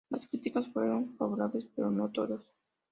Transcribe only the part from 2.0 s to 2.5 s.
todas.